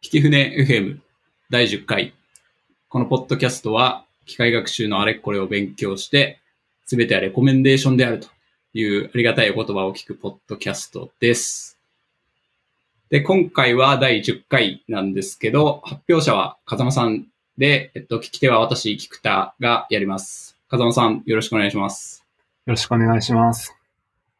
[0.00, 1.00] 引き船 FM
[1.50, 2.14] 第10回。
[2.88, 6.40] このポッドキャストは、機械学習のあれこれを勉強して、
[6.86, 8.28] すべてはレコメンデーションであると
[8.74, 11.80] いうありがたいお言葉を聞くポッドキャストです。
[13.10, 17.26] で、今回は第10回なんですけど、発表者は風間さん
[17.58, 20.56] で、えっと、聞き手は私、菊田がやります。
[20.68, 22.24] 風間さん、よろしくお願いします。
[22.66, 23.74] よろしくお願いします。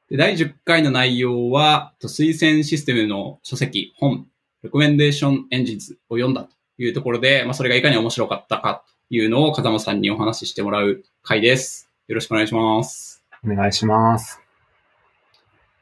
[0.09, 4.29] で第10回の内容は、と推薦システムの書籍、本、
[4.69, 11.91] レコメンデーションエンジンズを読んだというところで、まあ、それがいかに面白かったかというのを風間さんにお話ししてもらう回です。
[12.07, 13.25] よろしくお願いします。
[13.43, 14.43] お願いします。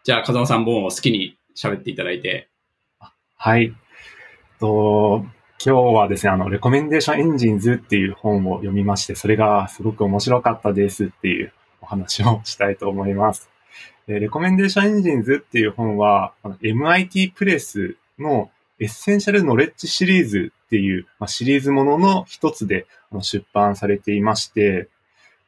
[0.05, 2.49] じゃあ、風間さん本を好きに喋っていただいて。
[3.35, 3.75] はい。
[4.61, 5.27] と
[5.61, 13.51] 今日はですね、あの、レコメンデーションエンジンズっていう本を読みまして、それがすごく面白かったですっていうお話をしたいと思います。
[14.07, 16.33] で Recommendation Engines っていう本は、
[16.63, 22.87] MIT プレスのエッセンシャルノレッジシリーズっていう、まあ、シリーズものの一つで
[23.23, 24.89] 出版されていまして、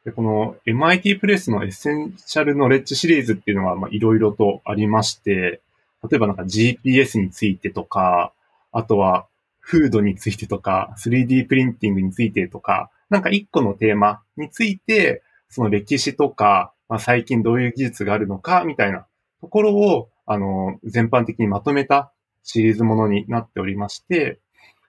[0.05, 5.61] でこの MIT プレスのエッセンシャルノレッジシリーズっていうのがいろいろとありまして、
[6.09, 8.31] 例えばなんか GPS についてとか、
[8.71, 9.27] あとは
[9.59, 19.05] フードについてとか、3D プリンティングについてとか、なんか一個のテーマについて、その歴史とか、まあ、最近どういう技術があるのか、みたいな
[19.41, 22.11] ところを、あの、全般的にまとめた
[22.51, 24.39] シリーズものになっておりまして、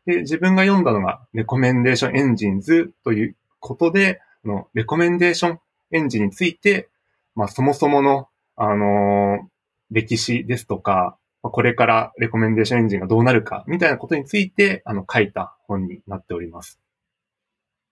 [0.07, 5.61] で、自分が読んだのが、レコメンデーションエンジンズということで、あのレコメンデーション
[5.93, 6.89] エンジンについて、
[7.35, 9.47] まあ、そもそもの、あの
[9.91, 16.81] 歴史ですとか、まあこれからレコメンデーションエンジンがどうなるか、みたいなことについて、あの、書いた本になっております。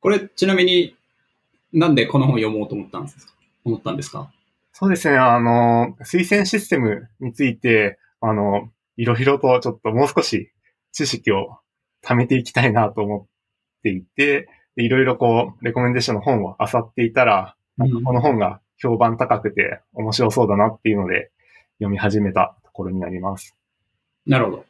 [0.01, 0.97] これ、ちなみに
[1.75, 3.33] なんでこの本読もうと思ったんですか？
[3.65, 4.33] 思ったんですか？
[4.73, 10.51] そうですね、あの、推薦システムについて、あの、いろいろとちょっともう少し
[10.93, 11.59] 知識を
[12.05, 13.27] 貯めていきたいなと思っ
[13.83, 21.31] ていて、でいろいろこう、レコメンデーションの本を漁っていたら、なんかこの本が評判高くて面白そうだなっていうので、
[21.79, 23.57] 読み始めたところになります。
[24.27, 24.65] なるほど。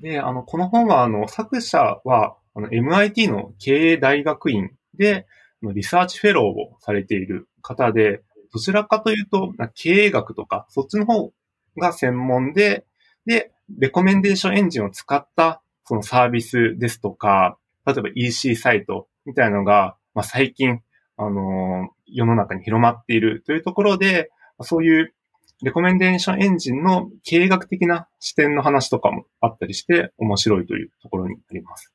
[0.00, 5.26] で、あの、この本は、あの、作者は、あの、MIT の経営大学院で、
[5.62, 8.22] リサーチフェローをされている方で、
[8.52, 11.32] どちらかというと、な経営学とか、そっちの方
[11.80, 12.84] が専門で、
[13.26, 20.80] で、レコメンデーションエンジンを使った、そのサービスですとか、例えば EC サイトみたいなのが、まあ、最近、
[21.18, 25.14] あの世の中に広まっているというところで、そういう
[25.62, 31.92] レコメンデーションエンジンの経営学的な視点の話とかもあったりして面白いというところになります。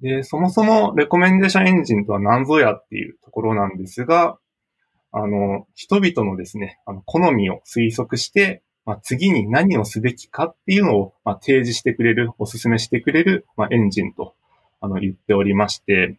[0.00, 4.38] で、そもそもレコメンデーションエンジンとは何ぞやっていうところなんですが、
[5.12, 14.34] あの、人々のですね、あの好みを推測して、まあ、次に何をすべきかっていうのを、まあ、提示してくれる、お勧めしてくれる、まあ、エンジンと
[14.80, 16.16] あの言っておりまして、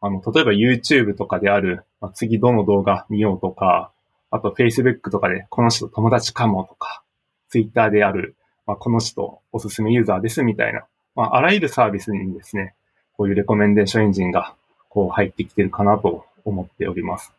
[0.00, 3.90] あの、例えば YouTube とかである、まあ、次どの動画見ようとか、
[4.30, 7.02] あと Facebook とかでこの人友達かもとか、
[7.48, 10.84] Twitter である、まあ、この人おすすめユーザーですみたいな、
[11.14, 12.74] まあ、あらゆるサービスにですね、
[13.16, 14.54] こういうレコメンデーションエンジンが
[14.90, 17.37] こう入ってきてるかなと思っております。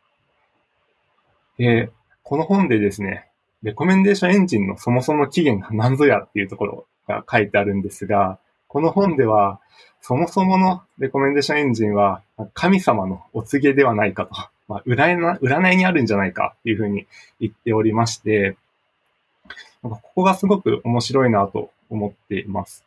[1.60, 1.92] で、
[2.24, 3.28] この本でですね、
[3.64, 8.40] レコメンデーションエンジンのそもそも起源が何ぞやっていうところが書いてあるんですが、
[8.70, 9.60] この本では、
[10.02, 12.22] そもそものレコメンデーションエンジンは
[12.54, 14.34] 神様のお告げではないかと、
[14.70, 17.06] まあ、占いな占いにあるんじゃないかっていうふうに
[17.42, 18.56] 言っておりまして、
[19.84, 22.86] なんかここがすごく面白いなと思っています。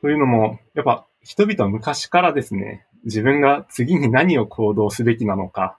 [0.00, 5.76] というのも、やっぱ人々は昔からですね、自分が次に何を行動すべきなのか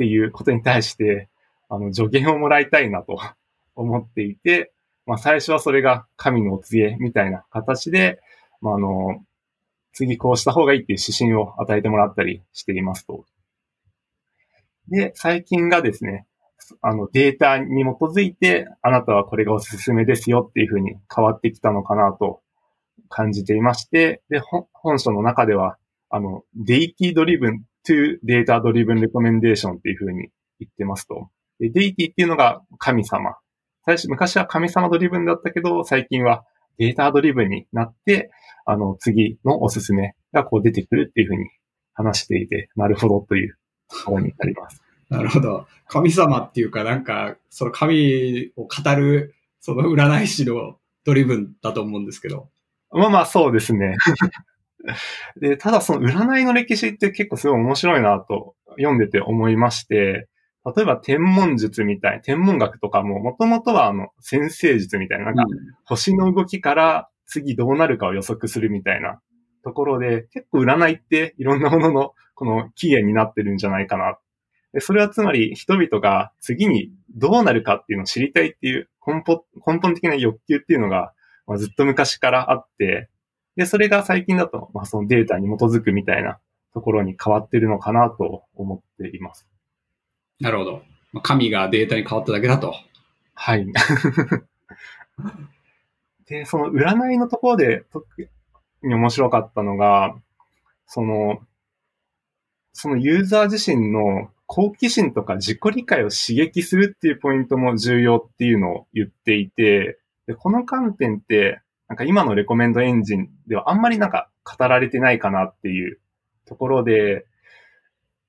[0.00, 1.28] っていうことに対して、
[1.68, 3.20] あの、助言をもらいたいなと
[3.76, 4.72] 思っていて、
[5.04, 8.18] まあ最初はそれが神のお告げみたいな形で、
[8.62, 9.22] まああの、
[9.92, 13.26] 次こうした方がいいっていう指針を与えてもらったりしていますと。
[14.88, 16.26] で、最近がですね、
[16.80, 22.40] あのデータに基づいて、あなたはこれがおすすめですよっていうふうに変わってきたのかなと
[23.10, 24.40] 感じていまして、で、
[24.72, 25.76] 本書の中では、
[26.08, 30.28] あの、デイティドリブン to データドリブンレコメンデーションっていうふうに
[30.58, 31.30] 言ってますと。
[31.58, 33.36] で deity っていうのが神様。
[33.84, 36.44] 最初、昔は神様 driven だったけど、最近は
[36.78, 38.30] data driven になって、
[38.66, 41.50] あの、次のおすすめがこう出てくるっていうふうに
[41.94, 43.56] 話していて、なるほどという
[43.88, 44.82] ところになります。
[45.10, 45.66] なるほど。
[45.88, 52.48] 神様っていうか、なんか、その神を語る、その占い師の driven だと思うんですけど。
[52.92, 53.96] まあまあそうですね。
[55.40, 60.28] で、ただその占いの歴史って結構すごい面白いなと読んでて思いまして、
[60.76, 65.44] 例えば天文術みたい、天文学とかも、もともとはあの、先生術みたいな、なんか、
[65.84, 69.20] 星の動きから次どうなるかを予測するみたいな
[69.64, 74.18] ところで、結構占いっていろんなもののこの起源になってるんじゃないかな。
[74.72, 81.12] でそれはつまり人々が次にどうなるかっていうのを知りたいっていう根本根本的な欲求っていうのが、
[81.46, 83.08] まあ、ずっと昔からあって、
[83.56, 86.38] で、それが最近だと、まあ、そのデータに基づくみたいな
[86.72, 89.46] ところに変わってるのかなと思っています。
[90.40, 90.82] なるほど。
[91.22, 92.74] 神がデータに変わっただけだと。
[93.34, 93.66] はい。
[96.26, 98.06] で、その占いのところで特
[98.82, 100.14] に面白かったのが、
[100.86, 101.40] その、
[102.72, 115.98] そのユーザー自身の好奇心とか自己理解を刺激するっていうポイントも重要っていうのを言っていて、でこの観点って、なんか今のレコメンドエンジンではあんまりなんか語られてないかなっていう
[116.46, 117.26] ところで、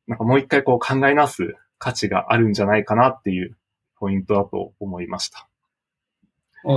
[0.08, 3.56] なんかもう一回こう考え直す価値があるんじゃないかなっていう
[4.00, 5.48] ポイントだと思いました。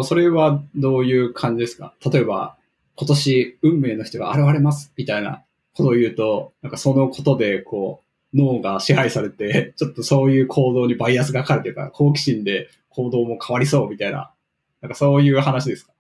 [0.02, 1.94] それはどういう感じですか？
[2.12, 2.56] 例えば、
[2.96, 5.42] 今年運命の人が現れますみたいな
[5.75, 8.02] ことを言うと、なんかそのことでこ
[8.34, 14.31] う、脳が支配されて、 ちょっとそういう行動にバイアスがかかるというか、好奇心で行動も変わりそうみたいな、
[14.82, 15.94] なんかそういう話ですか？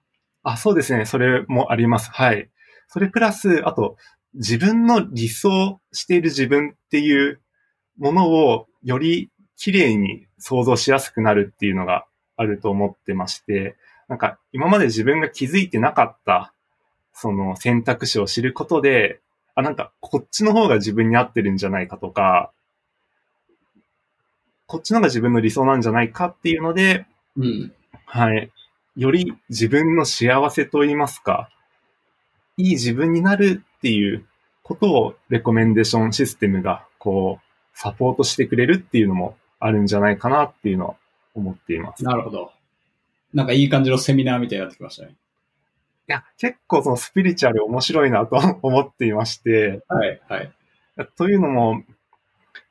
[0.44, 1.06] あ、そうですね。
[1.06, 2.10] それもあります。
[2.12, 2.48] はい。
[2.86, 3.96] それプラス、あと、
[4.34, 7.40] 自分の理想している自分っていう
[7.98, 12.06] ものをより綺麗に想像しやすくなるっていうのが
[12.36, 13.76] あると思ってまして、
[14.08, 16.52] なんか今まで自分が気づいてなかった
[17.14, 19.20] その選択肢を知ることで、
[19.54, 22.52] あ、なんかこっちの方が自分に合ってるんじゃないかとか、
[24.66, 27.06] こっちの方が自分の理想なんじゃないかっていうので、
[27.36, 27.72] うん、
[28.04, 28.50] はい。
[28.96, 31.50] より自分の幸せと言いますか、
[32.56, 34.24] いい自分になるっていう
[34.62, 40.94] ことをレコメンデーションシステムがこうサポートしてくれるっていうのもあるんじゃないかなっていうのは
[41.34, 42.04] 思っています。
[42.04, 42.52] なるほど。
[43.32, 45.10] なんかいい感じのセミナーみたいになってきましたね。
[45.10, 49.82] いや、結構そのスピリチュアル面白いなと思っていまして。
[49.88, 50.52] はい、はい。
[51.16, 51.82] というのも、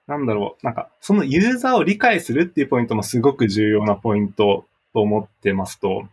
[0.08, 6.07] なんだろう、なんか、そのユーザーを理解するっていうポイントもすごく重要なポイントと思ってますと。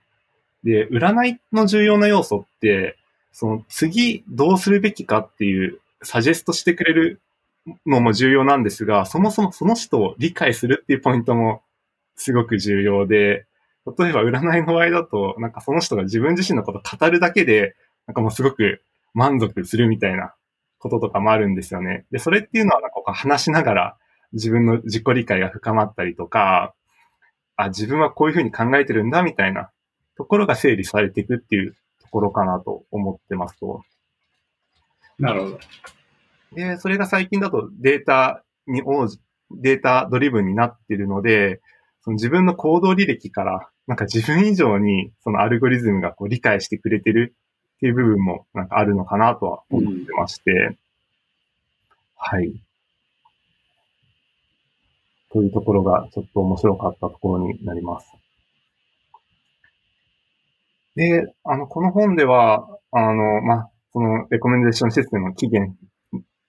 [0.64, 2.96] で、占いの重要な要素って、
[3.32, 7.20] その次どうするべきかっていうサジェストしてくれる
[7.86, 11.62] のも重要なんですが、そもそもその人を理解するっていうポイントも
[12.16, 13.46] すごく重要で、
[13.98, 17.74] 例えば占いの場合だと、なんかその人が自分自身のこと語るだけで、
[18.06, 18.82] なんかもうすごく
[19.14, 20.34] 満足するみたいな
[20.78, 22.04] こととかもあるんですよね。
[22.10, 23.96] で、それっていうのはなんか話しながら
[24.32, 26.74] 自分の自己理解が深まったりとか、
[27.64, 29.70] あ、自分はこういうふうに考えてるんだみたいな
[30.16, 33.82] ところが整理されていくっていうところかなと思ってますと。
[35.18, 35.60] なるほど。
[36.52, 39.18] で、それが最近だとデータに応じ、
[39.50, 41.60] データドリブンになっているので、
[42.02, 47.34] その自分の行動履歴から、なんか自分以上にそのアルゴリズムがこう理解してくれてる
[47.76, 50.78] っていう部分もなんかあるのかなとは思ってまして、うん、
[52.14, 52.54] はい。
[55.32, 58.12] というところがちょっと面白かったところになります。
[60.96, 65.74] で、あの、この本では、あの、まあ、そのレコメンデーションシステムの起源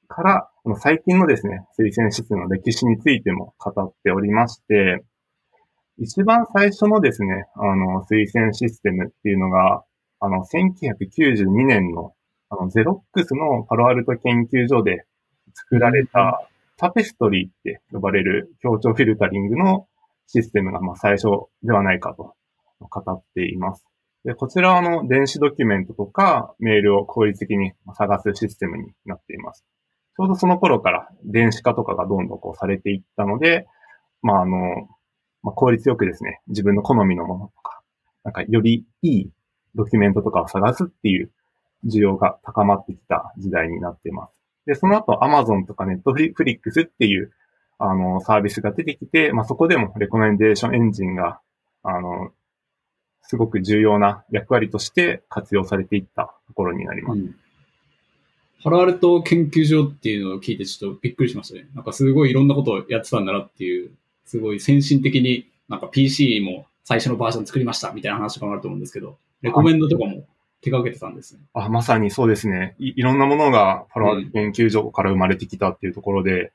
[0.07, 0.49] から、
[0.79, 5.03] 最近のですね、推薦システムの歴史についても語っておりまして、
[5.97, 9.83] 一番最初のですね、あの、推薦システムっていうのが、
[10.19, 12.13] あの、1992年の、
[12.49, 15.05] あの、ゼロックスのパロアルト研究所で
[15.53, 16.47] 作られた、
[16.81, 19.87] タペストリーって呼ばれる協調フィルタリングの
[20.25, 21.27] システムが、まあ、最初
[21.61, 22.33] ではないかと
[22.79, 23.85] 語っています。
[24.25, 29.63] で、こちらは、あの、電子ドキュメントとかメールを効率的に探すシステムになっています。
[30.17, 33.67] ちょうどその頃から電子化とかがどんどんこうされていったので、
[34.23, 34.57] まあ、あの、
[35.43, 37.83] まあ、効率よくですね、自分の好みのものとか、
[38.23, 39.29] なんかよりいい
[39.75, 41.31] ドキュメントとかを探すっていう
[41.85, 44.40] 需要が高まってきた時代になっています。
[44.65, 47.31] で、その後 Amazon とか Netflix っていう
[47.79, 51.39] あのサービスが出てきて、まあ、そこでもレコメンデーションエンジンが、
[51.83, 52.31] あの、
[53.23, 57.19] すごく重要な役割として活用されていったところになります。
[57.19, 57.35] うん
[58.63, 61.67] ハラアルト研究所っていうのを聞いてちょっとびっくりしましたね。
[61.73, 63.89] なんかすごいいろんなことをやってたんだなっていう、
[64.25, 70.25] すごい先進的になんか PC も最初のバージョン作りましたみたいな話とかもあると思うんですけど、レコメンドとかも
[70.61, 71.41] 手掛けてたんですね。
[71.53, 72.75] あ、まさにそうですね。
[72.79, 76.49] いいろんなものがパラアルト研究所から生まれてきたっていうところで、うん、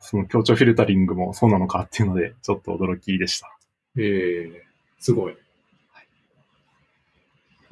[0.00, 3.50] その強調フィルタリングもそうなのかっていうので、ちょっと驚きでした。
[3.98, 4.52] ええー、
[4.98, 5.36] すごい。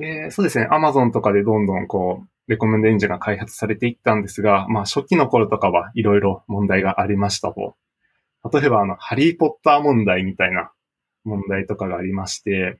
[0.00, 0.66] えー、そうですね。
[0.70, 7.76] アマゾンとかでどんどんこう、レコメンドエンジンが開発されていったんですが、まあ初期の頃とかはいろいろ問題がありましたと。
[8.52, 10.72] 例えばあの、ハリーポッター問題みたいな
[11.24, 12.78] 問題とかがありまして、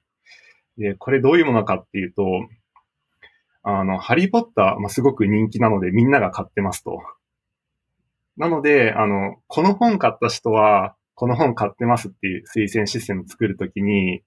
[0.76, 2.24] で、これどういうものかっていうと、
[3.64, 7.02] あの、ハリーポッター、まあ、すごく人気なのでみんなが買ってますと。
[8.36, 14.22] なので、あの、この本買った人は、この本買ってますっていう推薦システムを作るときに、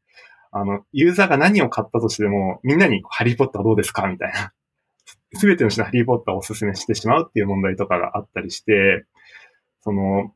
[0.51, 4.08] あの、ユーザーが何を買ったとしても、みんなにハリーポッターどうですか？
[4.08, 4.53] みたいな。
[5.34, 9.06] すべての人ハリーポッターをお勧めしてしまうっていう問題とかがあったりして、
[9.82, 10.34] その、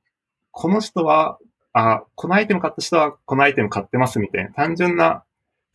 [0.52, 1.40] この人は、
[1.74, 5.24] あ、このアイテム買った人はこのアイテム買ってますみたいな単純な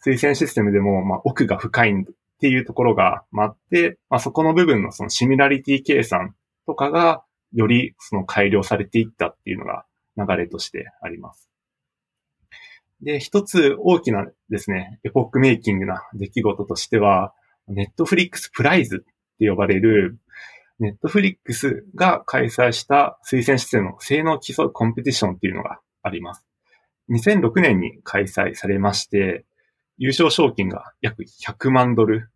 [0.05, 2.05] 推薦システムでも、まあ、奥が深いん
[2.37, 6.35] っていうところがあって、まあ、そこの部分のそのシミュラリティ計算
[6.67, 11.49] とかが、よりその改良されていったっていうのが流れとしてあります。
[13.03, 17.33] で、一つ大きなですね、エポックメイキングな出来事としては、
[17.69, 20.19] ネットフリックスプライズって呼ばれる、
[20.79, 26.45] ネットフリックスが開催した推薦システムの性能を競うコンペティションっていうのがあります。
[27.11, 29.45] 2006年に開催されまして、
[29.99, 32.31] 優勝賞金が約100万ドル。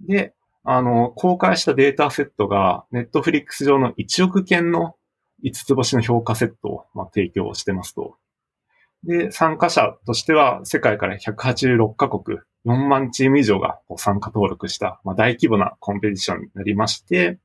[0.00, 4.96] で、あの、公開したデータセットが、ネットフリックス上の1億件の
[5.44, 8.16] 5つ星の評価セットを、まあ、提供してますと。
[9.04, 17.38] で、参加者としては世界から186カ国、4万チーム以上が参加登録した、まあ、大規模なコンペティションになりまして、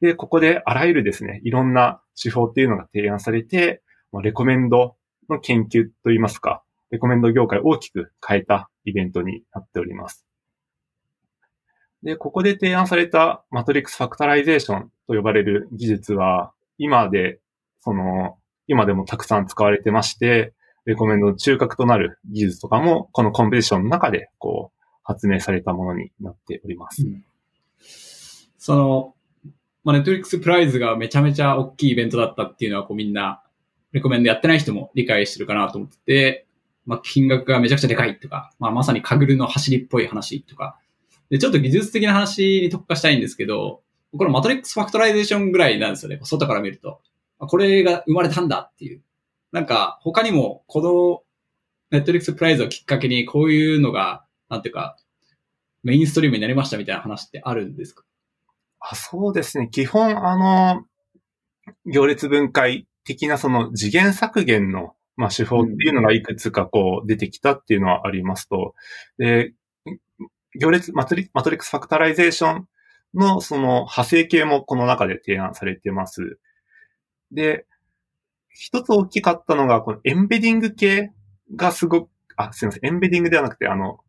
[0.00, 4.96] で、ここであらゆるですね、いろんな手法っていうのが提案されて、まあ、レコメンド
[5.28, 10.26] の研究といいますか、レコメンド業界を大きく変えたイベントになっております。
[12.02, 17.40] で、ここで提案された Matrix Factorization と呼ばれる技術は、今で、
[17.80, 18.38] その、
[18.68, 20.52] 今でもたくさん使われてまして、
[20.84, 27.02] レコメンドの中核となる技術とかも、このコンペティションの中で、こう、発明されたものになっております。
[27.02, 27.24] うん、
[28.58, 29.14] その、
[29.82, 33.42] まあ、 Netflix Prize がめちゃめちゃ大きいイベントだったっていうのは、こうみんな、
[33.92, 36.45] レコメンドやってない人も理解してるかなと思ってて、
[36.86, 40.78] まあ、金額がめちゃくちゃでかいとか、まあ、まさに Kaggle のはしりっぽい話とか、
[41.30, 43.82] で、ちょっと技術的な話に特化したいんですけど、
[44.16, 46.18] この Matrix Factorization ぐらいなんですよね。
[46.22, 47.00] 外から見ると。
[47.38, 49.02] これが生まれたんだっていう。
[49.52, 51.22] なんか、他にも、この、
[51.90, 54.96] ネットリックスプライズをきっかけに、こういうのが、なんていうか、
[55.82, 58.04] メインストリームになりましたみたいな話ってあるんですか？
[58.80, 59.68] あそうですね。
[59.70, 60.84] 基本、あの、
[61.84, 68.74] 行列分解的なその次元削減の、まあ、手法っていうのがいくつかこう出てきたっていうのはありますと。
[69.18, 69.54] で、
[70.58, 72.68] 行列マトリ、マトリックスファクタライゼーション
[73.14, 76.38] のその派生系もこの中で提案されてます。
[77.32, 77.66] で、
[78.50, 81.12] 一つ大きかったのが、このエンベディング系
[81.54, 84.00] がすごく、あ、すいません、エンベディングではなくて、あの、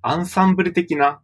[0.00, 1.20] アンサンブル的な、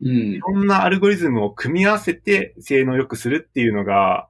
[0.00, 4.28] うん、いろんなアルゴリズムを組み合わせて性能を良くするっていうのが、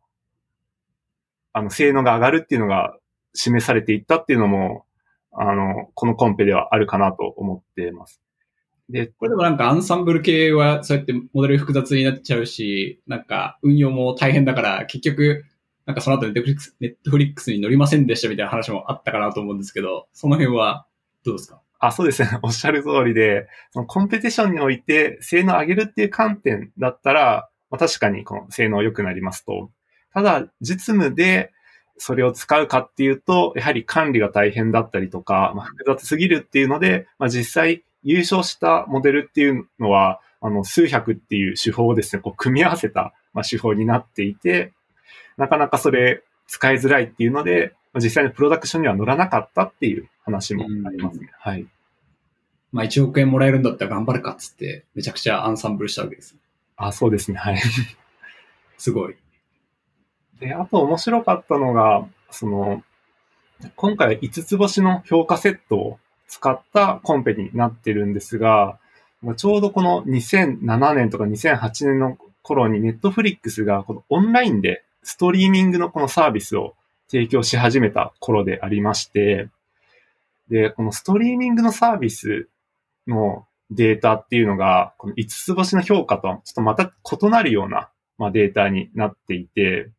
[1.53, 2.97] あの、性能が上がるっていうのが
[3.35, 4.85] 示されていったっていうのも、
[5.33, 8.21] あの、このコンペではあるかなと思っています。
[8.91, 15.45] で、これでもなんかアンサンブル系はそうやってモデル複雑になっちゃうし、なんか運用も大変だから結局
[15.87, 20.87] なんかその後ネットフリックス、ネットフリックスに乗りませんでしたみたいな話もあったかなと思うんですけど、その辺は
[21.25, 21.63] どうですか？
[21.79, 22.29] あ、そうですね。
[22.43, 29.71] おっしゃる通りで、そのコンペティションにおいて性能を上げるっていう観点だったら、まあ、確かにこの性能良くなりますと。
[30.13, 31.53] ただ、実務で
[32.03, 44.73] それを使うかっていうと、やはり管理が大変だったりとか、まあ、複雑すぎるっていうので、まあ、実際優勝したモデルっていうのは、あの、数百っていう手法をですね、こう組み合わせた、まあ、手法になっていて、
[45.37, 51.31] なかなかそれ使いづらいっていうので、実際にプロダクションには乗らなかったっていう話もありますね。
[51.39, 51.67] はい。
[52.73, 56.35] まあ1億円もらえるんだったら頑張るかっつって、めちゃくちゃアンサンブルしたわけです。
[56.77, 57.39] あ、そうですね。
[57.39, 57.61] はい。
[58.79, 59.17] すごい。
[60.43, 62.83] で、あと面白かったのが、その、
[63.77, 68.77] 今回は5つ星の評価セットを使ったコンペになってるんですが、
[69.37, 76.75] ちょうどこの2007年とか2008年の頃にネットフリックスがこのオンラインでストリーミングのこのサービスを
[77.07, 79.49] 提供し始めた頃でありまして、
[80.51, 82.49] で、このストリーミングのサービス
[83.07, 86.91] のデータっていうのが、この5つ星の評価とちょっとまた
[87.23, 89.91] 異なるような、ま、データになっていて、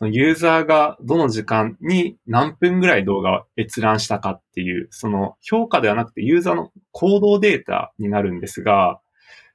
[0.00, 8.98] そのユーザーがどの時間に何分ぐらい動画を閲覧したかっていう、その評価ではなくてユーザーの行動データになるんですが、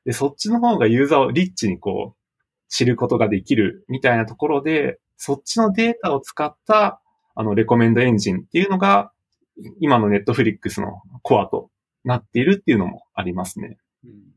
[0.06, 2.18] で、そっちの方がユーザーをリッチにこう、
[2.70, 7.02] 知ることができるみたいなところで、そっちのデータを使った、
[7.34, 9.12] あの、レコメンドエンジンっていうのが、
[9.80, 11.72] 今のネットフリックスのコアと
[12.04, 13.80] なっているっていうのもありますね。
[14.04, 14.35] うん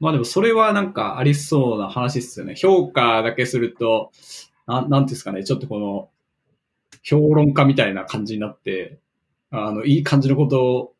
[0.00, 2.54] まあでもそれはなんかありそうな話ですよね。
[2.56, 4.10] 評価だけすると、
[4.66, 6.10] ななんていうんですかね、ちょっとこの、
[7.02, 8.98] 評論家みたいな感じになって、
[9.50, 10.94] あの、いい感じのことを、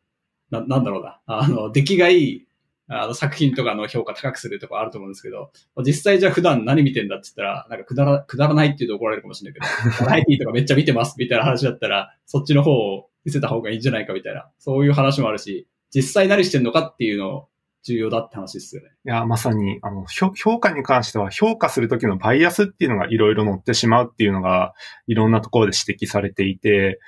[0.51, 2.47] な、なんだろうな、あの、出来がいい、
[2.87, 5.51] あの、作品とかの評価高くするとかあると思うんですけど、
[5.83, 17.47] 実際じゃあ普段何見てんだって言ったら、なんかくだら、くだらないって言うと怒られるかもしれないけど、バラエティとかめっちゃ見てますみたいな話だったら、そっちの方を見せた方がいいんじゃないかみたいな、そういう話もあるし、実際何してんのかっていうのを
[17.85, 18.89] 重要だって話ですよね。
[19.05, 24.73] いや、まさに、あの、評価に関しては、評価するときのバイアスっていうのがいろいろ乗ってしまうっていうのが、
[25.07, 26.99] いろんなところで指摘されていて、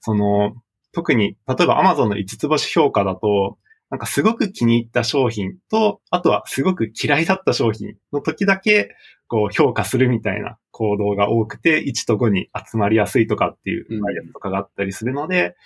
[0.00, 0.54] その、
[0.92, 3.58] 特に、例えば Amazon の5つ星評価だと、
[3.90, 8.94] なんかすごく気に入った商品と、あとはすごく嫌いだった商品の時だけ、
[9.28, 15.56] こう評価するみたいな行動が多くて、1と5に集まりやすいとかっていうバイアスとかがあったりするので、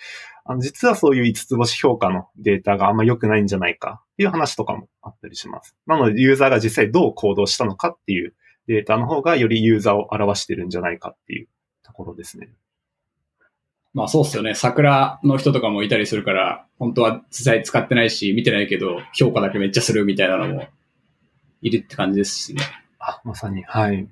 [0.45, 5.75] あの実はそういう5つ星評価のデータがあんま良くないんじゃないかっていう話とかもあったりします。
[5.85, 8.33] なのでユーザーが実際どう行動したのかっていう
[8.67, 11.47] データの方がよりユーザーを表してるんじゃないかっていう
[11.83, 12.49] ところですね。
[13.93, 14.55] まあそうっすよね。
[14.55, 20.67] 桜の人とかもいたりするから、本当は実際使ってないし、見てないけど、評価だけめっちゃするみたいなのも
[21.61, 22.61] いるって感じですしね。
[22.99, 24.07] あ、まさに、はい。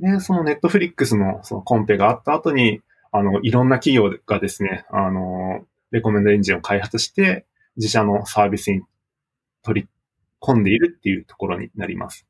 [0.00, 2.80] で、そのネットフリックスのそのコンペがあった後に、
[3.18, 7.46] あの、いろんな企業がですね、あの、レコメンドエンジンを開発して、
[7.76, 8.82] 自社のサービスに
[9.62, 9.88] 取り
[10.40, 12.26] 込んでいるっていうところになります。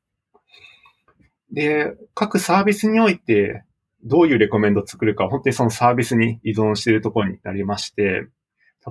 [1.51, 3.63] で、各サービスにおいて、
[4.03, 8.27] どういうレコメンドを作るか、本当にそのサービスに依存しているところになりまして、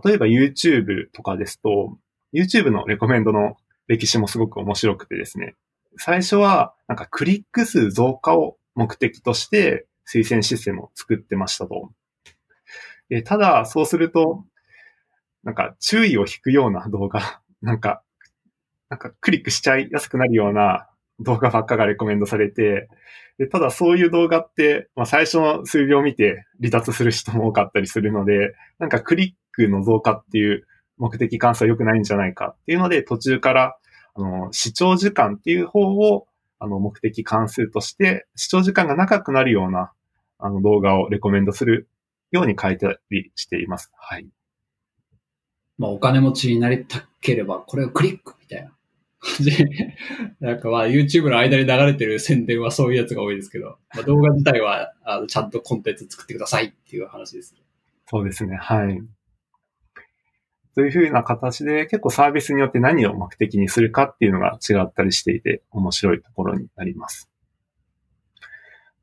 [0.05, 1.97] 例えば YouTube とかですと、
[2.35, 5.55] YouTube のレコメンドの歴史もすごく面白くてですね、
[5.97, 11.91] 最初はなんかクリック数増加を目的として推薦システムを作ってましたと。
[13.11, 14.45] えただ、そうすると、
[15.45, 18.03] なんか注意を引くような動画、 なんか、
[18.89, 20.89] なんかクリックしちゃいやすくなるような
[21.21, 22.89] 動画ばっかがレコメンドされて、
[23.39, 30.67] でただそういう動画って、まあ、最初の数秒見て離脱する人も多かったりするので、なんかクリックの増加っていう
[30.99, 33.77] 目的関数は良くないんじゃないかっていうので、途中から、
[34.15, 36.27] あの、視聴時間っていう方を、
[36.59, 39.93] あの、目的関数として、視聴時間が長くなるような、
[40.39, 41.89] あの、動画をレコメンドする
[42.31, 43.91] ように書いたりしています。
[43.97, 44.29] はい。
[45.79, 48.73] まあ、お金持ちになりたければ、これをクリックみたいな。
[49.41, 49.97] で、
[50.41, 57.55] なんかまあ YouTube の間に流れてる宣伝はそういうやつが多いですけど、まあ、動画自体はあのちゃんとコンテンツ作ってくださいっていう話です。
[58.07, 59.03] そうですね、はい。
[60.75, 67.31] そういうふうな形で結構サービスによって何を目的にするかっていうのが違ったりしていて面白いところになります。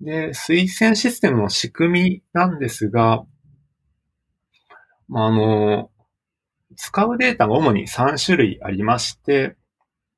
[0.04, 3.24] で、推薦システムの仕組みなんですが、
[5.08, 5.90] まあ、あの、
[6.76, 9.56] 使うデータが主に3種類ありまして、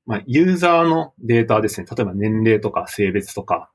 [0.08, 1.88] まあ、ユーザーのデータですね。
[1.90, 3.70] 例えば年齢とか性別とか、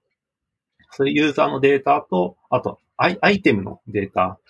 [0.90, 4.40] そういうユーザーのデータと、あとアイ、アイテムのデータ、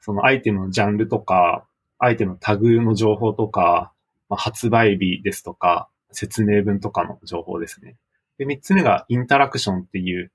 [0.00, 1.66] そのアイテムのジャンルとか、
[1.98, 3.92] アイテムのタグの情報とか、
[4.28, 7.96] まあ、発売日ですとか、説明文とかの情報ですね。
[8.38, 10.32] で、三つ目がインタラクションっていう、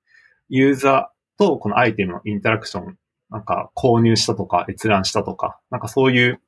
[0.53, 2.97] ユーザーとこのアイテムのインタラクション、
[3.29, 6.41] なんか購入したとか閲覧したとか、なんかそういう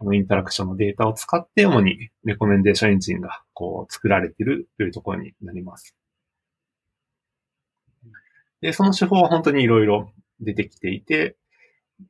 [0.00, 5.94] あのインタラクションのデータを使って主にレコメンデーションエンジンがこう作られているというところになります。
[8.60, 11.36] で、その手法は本当にいろいろ出てきていて、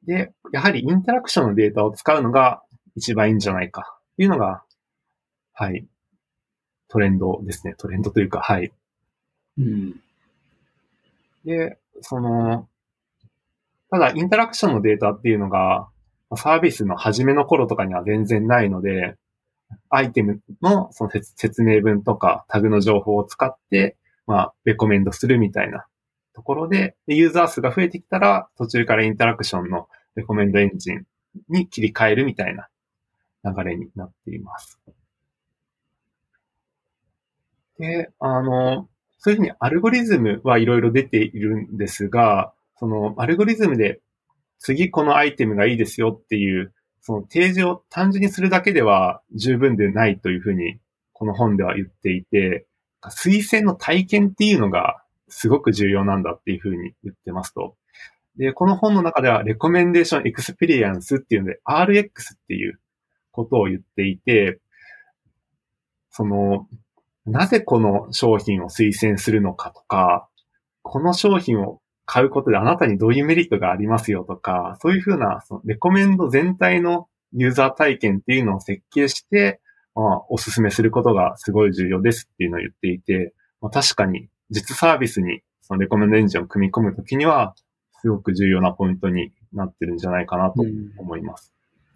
[0.07, 2.63] で、やはりインタラクションのデータを使うのが
[2.95, 4.63] 一番いいんじゃないかというのが、
[5.53, 5.87] はい、
[6.89, 7.75] トレンドですね。
[7.77, 8.73] トレンドというか、はい。
[9.59, 10.01] うん。
[11.47, 12.69] で、その、
[13.91, 15.89] ただインタラクションのデータっていうのが、
[16.37, 19.17] サービスの初めの頃とかには全然ないので、
[19.89, 25.87] アイテムのその説明文とかタグの情報を使って、まあ、レコメンドするみたいな
[26.35, 31.07] ところで、ユーザー数が増えてきたら、途中からインタラクションのレコメンドエンジン
[31.49, 32.69] に切り替えるみたいな
[33.45, 34.81] 流れになっています。
[37.79, 38.89] で、あの、
[39.27, 43.99] そういうふうにアルゴリズムはいろいろ出ているんですが、そのアルゴリズムで
[44.61, 50.79] 次このアイテムがいいですよっていう、その提示を単純にするだけでは十分でないというふうに、
[51.13, 52.67] この本では言っていて、
[53.03, 57.75] 推薦の体験っていうのがすごく重要なんだっていうふうに言ってますと。
[58.37, 62.11] で、この本の中では、 recommendation experience っていうので、RX っ
[62.47, 62.79] ていう
[63.33, 64.61] ことを言っていて、
[66.13, 66.69] その、
[67.27, 70.29] なぜこの商品を推薦するのかとか、
[70.83, 79.61] この商品を買うことであなたにどういうメリットがありますよとか、そういうふうな、そのレコメンド全体のユーザー体験っていうのを設計して、
[79.95, 87.55] まあ、お勧めすることがすごい重要ですっていうのを言っていて、まあ、確かに実サービスにそのレコメンドエンジンを組み込むときには、
[88.01, 90.63] すごく重要なポイントになってるんじゃないかなと
[90.99, 91.53] 思います。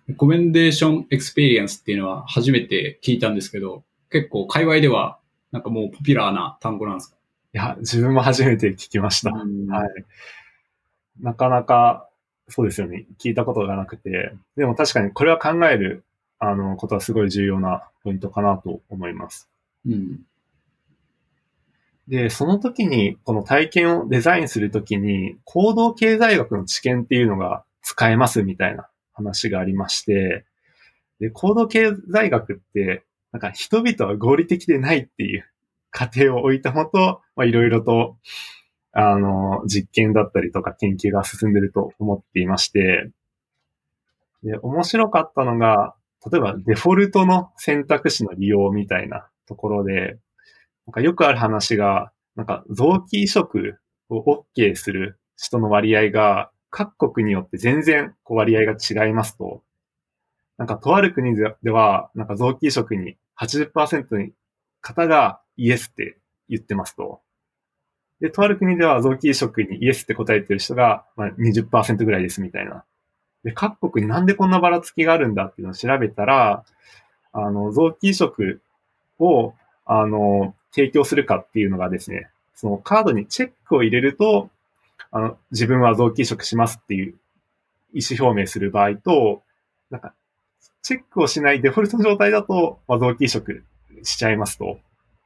[0.09, 5.20] recommendation experience っていうのは初めて聞いたんですけど、結構界隈では
[5.53, 7.17] なんかもうポピュラーな単語なんですか？
[7.53, 9.33] いや、自分も初めて聞きました。
[9.33, 10.05] はい。
[11.21, 12.09] なかなか、
[12.49, 13.07] そうですよね。
[13.19, 14.33] 聞いたことがなくて。
[14.57, 16.05] でも確かにこれは考える、
[16.39, 19.49] あの、ことはすごい重要なポイントかなと思います。
[19.87, 20.21] うん。
[22.09, 30.45] で、その時に、この体験をデザインするときに、行動経済学の知見っていうのが使えますみたいな話がありまして、
[31.21, 35.45] で、行動経済学って、なんか人々は合理的でないっていう
[35.91, 38.17] 過程を置いたもと、まあ、いろいろと、
[38.93, 43.11] あの、実験だったりとか研究が進んでると思っていまして、
[44.43, 45.95] で、面白かったのが、
[46.31, 50.19] 例えばデフォルトの選択肢の利用みたいなところで、
[50.87, 59.63] なんかよくある話が、なんか臓器移植を OK する人の割合が各国によって全然こう割合が違いますと、
[60.61, 64.33] なんかとある国では、なんか臓器移植に80%に
[64.83, 66.19] 方がイエスって
[66.51, 67.23] 言ってますと。
[68.21, 72.85] で、とある国では臓器移植にイエスって答えてる人が、まあ、20%ぐらいですみたいな。
[73.43, 76.63] で、各国になんでこんなばらつきがあるんだっていうのを調べたら、
[77.33, 78.61] あの、臓器移植
[79.19, 79.55] を、
[79.87, 84.51] あの、提供するかっていうのがですね、そのカードにチェックを入れると、
[85.11, 87.15] あの、自分は臓器移植しますっていう
[87.95, 89.43] 意思表明する場合と、
[89.91, 90.13] なんか、
[90.83, 93.65] チェックをしないデフォルトの状態だと、まあ、臓器移植
[94.03, 94.79] しちゃいますと。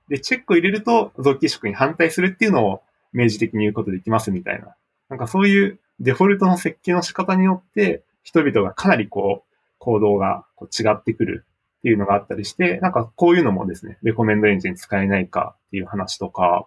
[0.08, 4.74] で、チェックを入れると臓器移植に反対するっていうのを明示的に言うことできますみたいな。
[5.08, 11.44] なんかそういうデフォルトの設計の仕方によって人々がかなりこう行動がこう違ってくる
[11.78, 16.66] っていうのがあったりして、なんかこういうのもですね、レコメンドエンジン使えないかっていう話とか、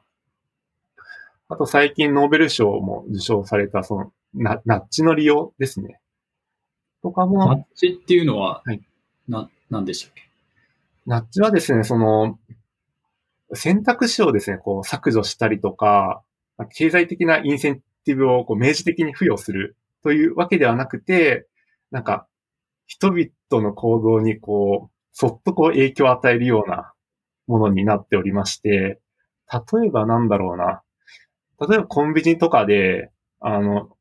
[1.49, 5.99] あと最近ノーベル賞も受賞されたそのナナッチの利用ですね。
[7.01, 7.45] とかも。
[7.45, 8.81] ナッチっていうのは、はい、
[9.27, 10.23] な、なんでしたっけ？
[11.05, 12.39] ナッチはですね、その、
[13.53, 16.21] 選択肢をですね、こう削除したりとか、
[16.73, 21.47] 経済的なインセンティブをこう明示的に付与するというわけではなくて、
[21.91, 22.27] なんか、
[22.87, 23.29] 人々
[23.63, 26.93] の行動にこう、そっとこう影響を与えるような
[27.47, 28.99] ものになっておりまして、
[29.51, 30.81] 例えばなんだろうな。
[31.59, 33.96] 例えばコンビニとかで、あの、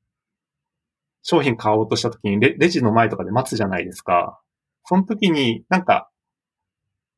[1.28, 4.40] 商品買おうとした時にレレジの前とかで待つじゃないですか。
[4.84, 6.08] その時になんか、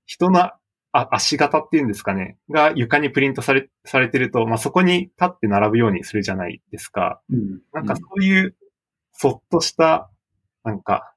[0.06, 0.56] 人のあ
[0.92, 7.20] 足型っていうんですかね、が床にプリントされ、されてると、まあ、そこに立って並ぶようにするじゃないですか。
[7.30, 8.56] うん、なんかそういう、
[9.12, 10.10] そっとした、
[10.64, 11.12] なんか、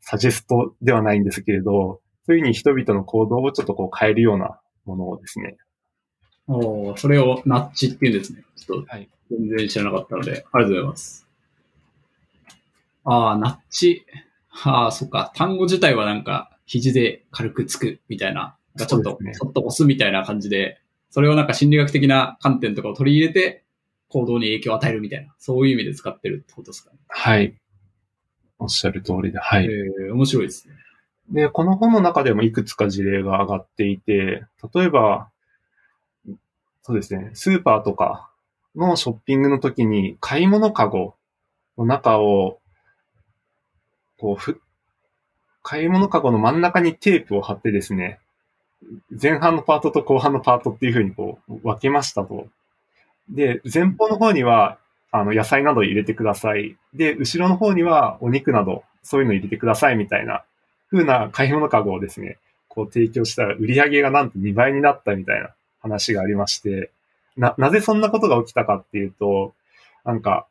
[0.00, 5.56] サジェストではないんですけれど、そういうふうに人々の行動をちょっとこう変えるようなものをですね。
[6.46, 8.44] おそれをナッチっていうんですね。
[8.54, 8.88] ちょっと、
[9.30, 11.27] 全然知らなかったので、はい、ありがとうございます。
[13.10, 14.04] ああ、ナッチ。
[14.64, 15.32] ああ、そっか。
[15.34, 23.64] 単語自体はなんか、肘で軽くつくみたいながちょっと、ね、ちょっと押すみたいな感じで、それをなんか心理学的な観点とかを取り入れて、
[24.10, 26.98] 行動に影響を与えるみたいな、そういう意味で使ってるってことですかね。
[27.08, 27.54] はい。
[28.58, 29.64] おっしゃる通りで、はい。
[29.64, 30.74] えー、面白いですね。
[31.30, 34.44] で、この本の中でもいくつか事例が上がっていて、
[34.74, 35.30] 例えば、
[36.82, 38.30] そうですね、スーパーとか
[38.74, 41.16] のショッピングの時に買い物かご
[41.76, 42.60] の中を、
[44.18, 44.60] こう、ふ、
[45.62, 48.20] 買い物かごの真ん中にテープを貼ってですね、
[49.10, 52.46] 前半のパートと後半のパートっていうふうにこう分けましたと。
[53.28, 54.78] で、前方の方には、
[55.10, 56.76] あの、野菜など入れてください。
[56.94, 60.44] で、後ろの方にはお肉など、そういうの入れてくださいみたいな
[60.90, 65.50] 風な買い物かごをですね、こう提供したら売り上げがなんと2倍になったみたいな
[65.80, 66.90] 話がありまして、
[67.36, 69.54] な、なぜそんなことが起きたかっていうと、
[70.04, 70.46] なんか、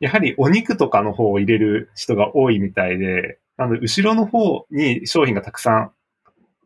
[0.00, 5.90] やはりお肉とかの方を入れる人が多いみたいで、なので、後ろの方に商品がたくさん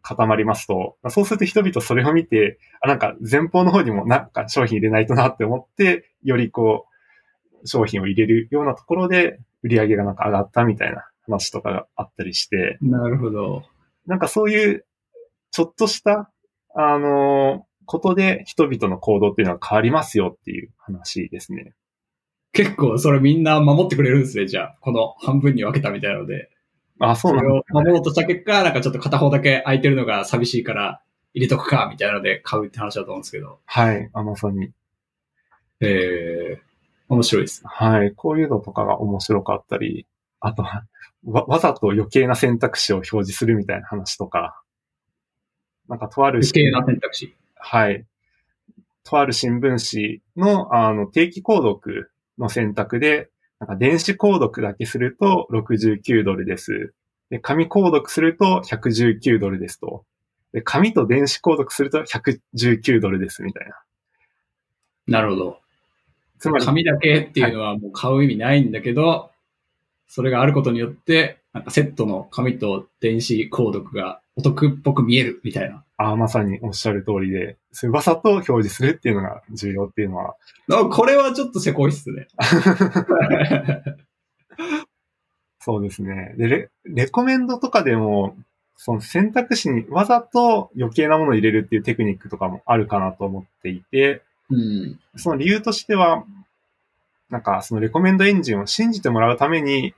[0.03, 6.87] 固まりますと、そうすると人々それを見て、あ、なんか前方の方にもなんか商品入れないとなって思って、よりこ
[7.62, 12.79] う、商品を入れるようなところで売り上げがなんか上がったみたいな話とかがあったりして。
[12.81, 13.62] なるほど。
[14.07, 14.85] なんかそういう、
[15.53, 16.31] ちょっとした、
[16.75, 21.75] あの、ことで人々の行動っていうのは変わりますよっていう話ですね。
[22.52, 24.76] 結構それみんな守ってくれるんですね、じゃあ。
[24.80, 26.50] この半分に分けたみたいなので。
[26.98, 31.00] あ、そうなんだ、ね、それを守ろうとした結果、なんかちょっと片方だけ空いてるのが寂しいから
[31.34, 33.60] 入れとくか、みたいなので買うって話だと思うんですけど。
[33.64, 34.70] はい、あまさに。
[35.80, 40.06] ええー、面白いです、はい、こういうのとかが面白かったり。
[40.40, 40.84] あとは、
[41.24, 44.60] わ、わざと余計な選択肢を表示するみたいな話とか、
[45.88, 47.34] なんかとある余計な選択肢。
[47.56, 48.06] はい。
[49.04, 52.10] とある新聞紙の、あの、定期購読
[52.40, 53.29] の選択で、
[53.61, 56.94] なんか電子購読だけすると69ドルです。
[57.31, 60.05] で、紙購読すると119ドルですと。
[60.53, 63.76] で、紙と電子購読すると119ドルですみたいな。
[65.07, 65.61] なるほど。
[66.38, 69.31] つまり、紙だけっていうのはもう買う意味ないんだけど、
[70.09, 75.85] それがあることによって、なんかセットの紙と電子購読がお得っぽく見えるみたいな。
[76.02, 80.34] あまさにおっしゃる通りで、それわざと表示するっていうのが重要っていうのは、
[80.72, 82.26] あこれはちょっとせこいっすね。
[85.60, 86.34] そうですね。
[86.38, 88.34] で、レ、レコメンドとかでも、
[88.76, 94.98] その選択肢にわざと余計なものを入れるっていうテクニックとかもあるかなと思っていて、うん。
[95.16, 96.24] その理由としては、
[97.28, 99.94] なんかそのレコメンドエンジンを信じてもらうために、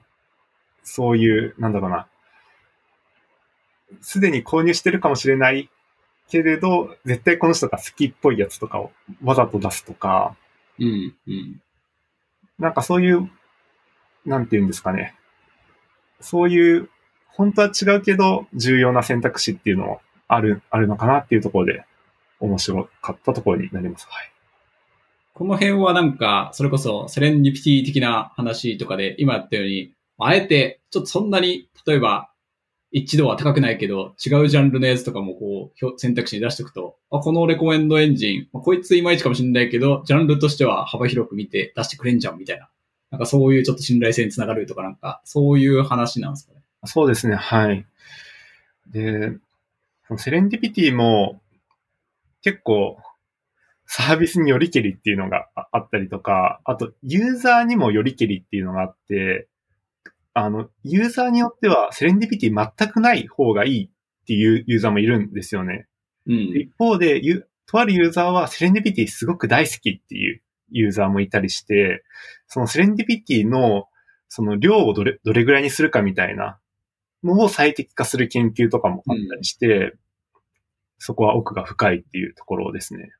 [0.82, 2.08] そういう、なんだろうな、
[4.00, 5.70] すでに購入してるかもしれない
[6.32, 8.90] けれど、絶対この人が好きっぽいやつとかを
[9.22, 10.34] わざと出すとか、
[10.78, 11.14] うん。
[11.26, 11.60] うん。
[12.58, 13.30] なんかそういう、
[14.24, 15.14] なんて言うんですかね。
[16.20, 16.88] そういう、
[17.26, 21.84] 本当は違うけど、重要な選択肢っていうのもある、あるのかなっていうところで、
[22.40, 24.06] 面白かったところになります。
[24.08, 24.32] はい。
[25.34, 32.30] この辺はなんか、それこそセレンディピティ的な話とかで、今やったように、あえて、ちょっとそんなに、例えば、
[32.92, 42.68] 一度は高くないけど、違うジャンルのやつとかもこう、選択肢に出しておくと、あ、このレコメンドエンジン、まあこいついまいちかもしれないけど、ジャンルとしては幅広く見て出してくれんじゃん、みたいな。
[43.10, 46.60] なんかそういうちょっと信頼性につながるとかなんか、そういう話なんですかね。
[46.84, 47.86] そうですね、はい。
[48.90, 49.38] で、
[50.18, 51.40] セレンディピティも、
[52.42, 52.98] 結構、
[53.86, 59.48] サービスによりけりっていうのがああったりとか、あと、ユーザーにもよりけりっていうのがあって、
[60.34, 65.86] あの、ユーザーによっては、セレンディピティ全くない方がいいっていうユーザーもいるんですよね。
[66.26, 66.34] うん。
[66.34, 72.04] 一方で、ゆとあるユーザーはセレンディピティすごく大好きっていうユーザーもいたりして、
[72.46, 73.86] そのセレンディピティの
[74.28, 76.58] その量をどれ、どれぐらいにするかみたいな
[77.22, 79.94] のを最適化する研究とかもあったりして、
[80.98, 83.12] そこは奥が深いっていうところですね。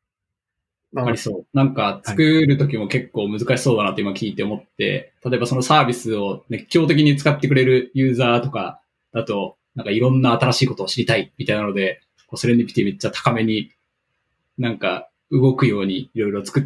[0.94, 1.46] ありそう。
[1.54, 8.80] なんか作るときも結構難しそうだなって今聞いて思って、例えばそのサービスを熱狂的に使ってくれるユーザーとか
[9.12, 13.70] だと、なんかいろんな新しいことを知りたいみたいなので、こうセレンディピティめっちゃ高めに
[14.58, 16.64] なんか動くようにいろいろ作っ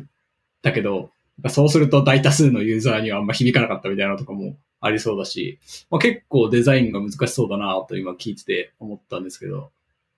[0.62, 1.10] たけど、
[1.48, 5.58] そうすると大多数のユーザーにはあんま響かなかったみたいなのとかもありそうだし、
[5.90, 9.70] まあ、結構デザインが難しそうだなと今聞いてて思ったんですけど、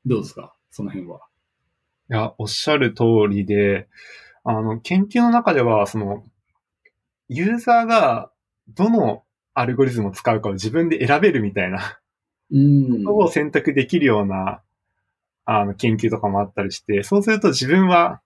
[0.06, 0.54] どうですか？
[0.70, 1.20] その辺は。
[2.10, 3.88] いや、おっしゃる通りで、
[4.44, 6.24] あの、研究の中では、その、
[7.28, 8.30] ユーザーが
[8.68, 11.98] どのアルゴリズムを使うかを自分で選べるみたいな
[12.50, 13.04] うん。
[13.04, 14.62] ことを選択できるような、
[15.44, 18.20] あの、研究とかもあったりして、そうすると自分は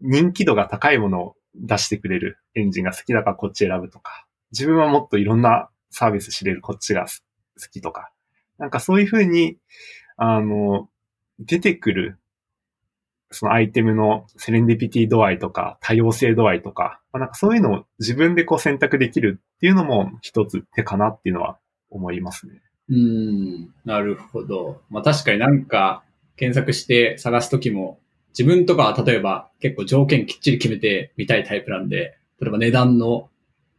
[0.00, 8.10] 人気度が高いものを出してくれるエンジンが好きだからこっち選ぶとか、自分はもっといろんなサービス知れるこっちが好きとか、
[8.58, 9.56] なんかそういうふうに、
[10.16, 10.88] あの、
[11.38, 12.18] 出てくる、
[13.34, 21.58] そのアイテムのセレンディピティ度合いとか、多様性度合いとか、まあなんかそういうのを自分でこう選択できるっていうのも一つ手かなっていうのは
[21.90, 22.62] 思いますね。
[22.90, 24.80] うん、なるほど。
[24.90, 26.04] まあ確かになんか
[26.36, 27.98] 検索して探すときも、
[28.30, 33.28] 自分とかは例えば結構条件きっちり決めてみたいタイプなんで、例えば値段の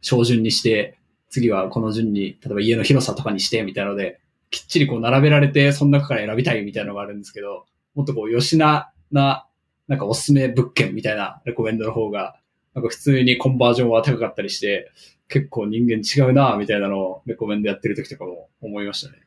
[0.00, 9.45] 照準にして、次はこの順に、例えば家の広さとかにしてみたいので、きっちりこう並べられて、その中から選びたいみたいなのがあるんですけど、もっとこう、吉なな、
[9.88, 12.36] なんかおすすめ物件みたいなレコメンドの方が、
[12.74, 14.90] なんか普通にコンバージョンは高かったりして、
[15.28, 19.18] 結構人間違うなみたいなのをレコメンドやってる時とかも思いましたね。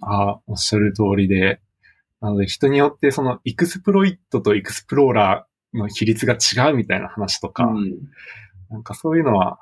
[0.00, 1.60] ああ、おっしゃる通りで。
[2.20, 7.94] なので人によってその exploit と explore の比率が違うみたいな話とか、うん。
[8.70, 9.58] なんかそういうのは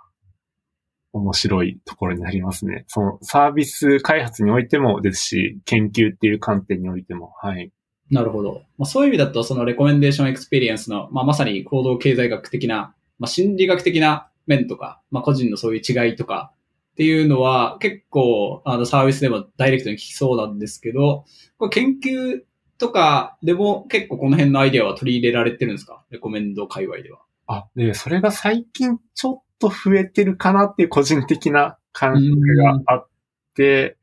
[1.12, 2.84] 面白いところになりますね。
[2.88, 7.70] そのサービス開発においてもですし、研究っていう観点においても、はい。
[8.10, 8.62] なるほど。
[8.78, 16.52] まあ、そういう意味だと、その recommendation experience の、まあ、まさに行動経済学的な、まあ、心理学的な面とか、まあ、個人のそういう違いとか
[16.92, 21.24] っていうのは結構、あの、サービスでもダイレクトに聞きそうなんですけど、
[21.58, 22.42] これ研究
[22.76, 26.04] とかでも結構この辺のアイデアは取り入れられてるんですか？
[26.10, 27.20] レコメンド界隈では。
[27.46, 33.08] あ、で、それが最近ちょっと増えてるかなっていう個人的な感触があっ
[33.54, 33.96] て、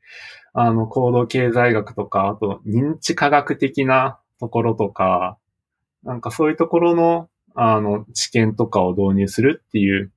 [0.54, 5.38] あの、行動経済学とか、あと認知科学的なところとか、
[6.02, 10.10] なんかそういうところの、あの、知見とかを導入するっていう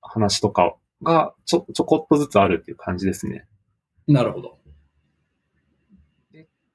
[0.00, 3.46] 話とかがちょ、ちょこっとずつあるっていう感じですね。
[4.06, 4.58] なるほど。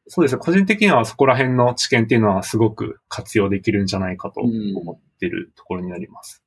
[0.07, 0.39] そうですね。
[0.39, 6.43] 個人的にはそこら辺の知見っていうのはすごく活用できるんじゃないかと思ってるところになります。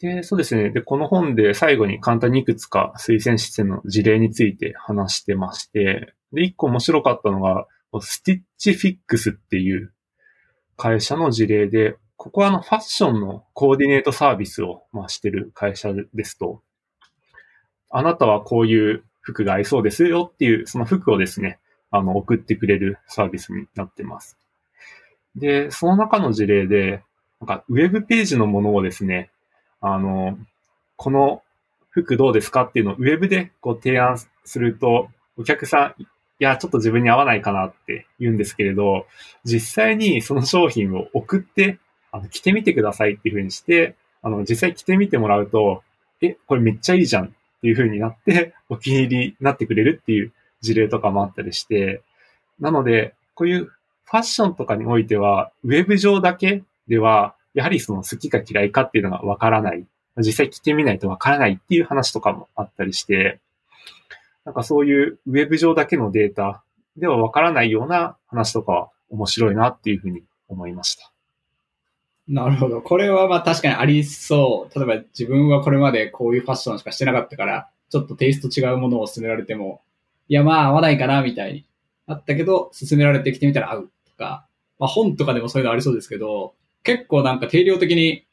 [0.00, 0.70] で、そうですね。
[0.70, 7.66] で、この本で最後に簡単にいくつか推薦室の事例について話してまして、で、一個面白かったのが、
[8.00, 9.92] スティッチフィックスっていう
[10.76, 16.62] 会社の事例で、ここはあのファッションのコーディネートサービスを、ま、してる会社ですと、
[17.90, 21.58] あなたはこういう服が合いそうですよっていう、その服をですね、
[21.90, 24.38] あの、送ってくれるサービスになってます。
[25.36, 27.02] で、その中の事例で、
[27.40, 29.30] なんか、ウェブページのものをですね、
[29.80, 30.38] あの、
[30.96, 31.42] この
[31.90, 36.06] 服どうですかっていうのをウェブでこう提案すると、お客さん、い
[36.38, 39.06] や、ちょっと自分に合わないかなって言うんですけれど、
[39.44, 41.78] 実際にその商品を送って、
[42.12, 45.82] あの、着てみてくださいっていうふうにして、あの、実際着てみてもらうと、
[46.20, 52.02] え、これめっちゃいいじゃんっていうふうになって、お気に入りになってくれるっていう事例とかもあったりして、
[52.60, 59.84] なので、こういうファッションとかにおいては、ウェブ上だけでは、やはりその好きか嫌いかっていうのがわからない。
[60.18, 63.40] 実際着てみないとわからないっていう話とかもあったりして、
[64.44, 66.62] なんかそういうウェブ上だけのデータ
[66.96, 71.10] ではわからないような話とかは面白いなっていうふうに思いました。
[72.28, 72.80] なるほど。
[72.80, 74.78] これはまあ確かにありそう。
[74.78, 79.80] 例えば自分はこれまでこういうファッションしかしてなかったから、ちょっとテイスト違うものを勧められても、
[80.28, 81.64] いやまあ合わないかなみたいに
[82.06, 84.46] あったけど、勧められてきてみたら合うとか、
[84.78, 88.24] まあ本とかでもそういうのありそうですけど、結構なんか定量的に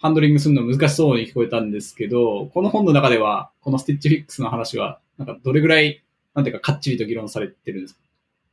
[0.00, 6.02] ハンドリングするの難しそうに聞こえたんですけど、この本の中では、このスティッチフィックスの話は、なんかどれぐらい、
[6.34, 8.00] なんていうかかっちりと議論されてるんですか？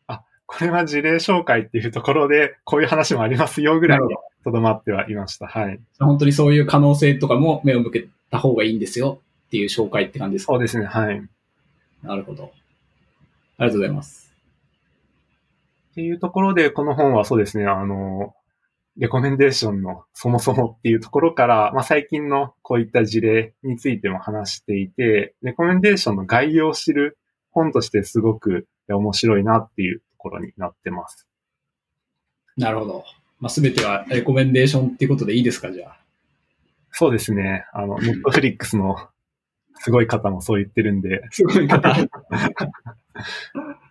[0.07, 5.45] あ、これは事例紹介っていうところで、こういう話もありますよぐらいにとどまってはいました。
[5.45, 5.79] はい。
[5.99, 10.53] 本当にそういう可能性とかも目を向けた方がいいんですよっていう紹介って感じですか？
[10.53, 11.21] そうですね、はい。
[12.01, 12.51] なるほど。
[13.57, 14.33] ありがとうございます。
[15.91, 18.33] っていうところで、この本はそうですね、あの、
[18.97, 27.17] レコメンデーションのそもそもっていうところから、まあ、最近のこういった事例についても話していて、レコメンデーションの概要を知る
[27.51, 31.27] 本としてすごく面白いなっていうところになってます。
[32.57, 33.03] なるほど。
[33.39, 35.97] まあ、すべてはレコメンデーションっていうことでいいですか、じゃあ。
[36.91, 37.65] そうですね。
[37.73, 38.95] あの、ネットフリックスの
[39.79, 41.21] すごい方もそう言ってるんで。
[41.31, 41.93] すごい方。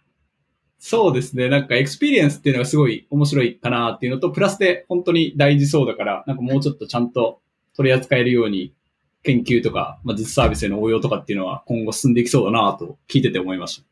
[0.87, 1.49] そうですね。
[1.49, 7.41] なんか experience っていうのがすごい面白いかなっていうのと、プラスで本当に大事そうだから、なんかもうちょっとちゃんと
[7.75, 8.75] 取り扱えるように
[9.23, 13.87] 研究とか、まあ、実サービスへの応用とかっていうのは今後進んでいきそうだなと聞いてて思いました。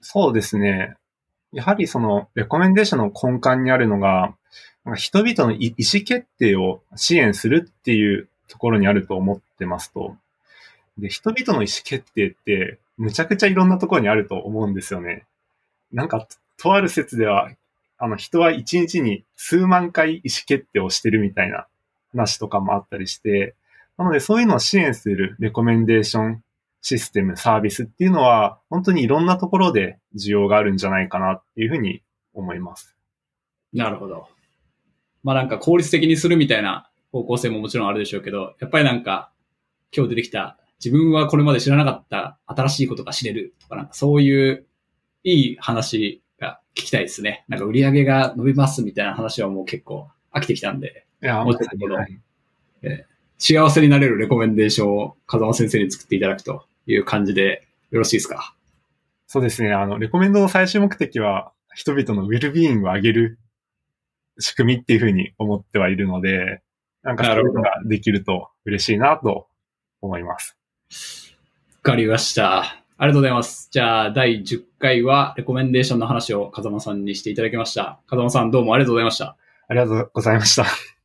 [0.00, 0.94] そうですね。
[1.50, 4.36] やはりその recommendation の根幹にあるのが、
[4.94, 10.14] 人々の意思決定を支援するっていうところにあると思ってますと。
[10.96, 15.24] で、人々の意思決定ってむちゃくちゃいろんなところにあると思うんですよね。
[15.92, 17.50] なんか、とある説では、
[17.98, 21.66] あの、人は一日に数万回意思決定をしてるみたいな
[22.12, 23.54] 話とかもあったりして、
[23.96, 26.42] なのでそういうのを支援するレコメンデーション
[26.82, 32.02] システム、サービスっていうのは、本当にいろんなところで需要があるんじゃないかなっていうふうに
[32.34, 32.94] 思います。
[33.72, 34.28] なるほど。
[35.24, 39.32] まあなんか効率的にするみたいな方向性ももちろんあるでしょうけど、やっぱりなんか
[39.92, 44.66] 今日出てきた自分はこれまで知らなかった新しいことが知れるとかなんかそういう
[45.28, 47.44] いい話が聞きたいですね。
[47.48, 51.98] なんか売り上げが伸びますみたいな話はもう結構飽きてきたんで、いや、もうちょっとこの、
[52.82, 53.04] えー、
[53.36, 58.54] 幸せになれるレコメンデーションを風間先生に作っていただくという感じでよろしいですか？
[59.26, 59.72] そうですね。
[59.72, 63.40] あの、レコメンドの最終目的は人々のウェルビーイングを上げる
[64.38, 66.62] 仕組みっていうふうに思ってはいるので、
[67.02, 69.48] なんかそういうのができると嬉しいなと
[70.00, 70.56] 思います。
[71.82, 72.82] わかりました。
[72.98, 73.68] ありがとうございます。
[73.70, 78.00] じゃあ、第10回は、レコメンデーションの話を風間さんにしていただきました。
[78.06, 79.36] 風間さん、どうもありがとうございました。
[79.68, 80.95] ありがとうございました。